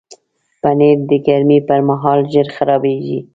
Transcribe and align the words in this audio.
پنېر 0.61 0.97
د 1.09 1.11
ګرمۍ 1.25 1.59
پر 1.67 1.79
مهال 1.89 2.19
ژر 2.31 2.47
خرابیږي. 2.55 3.19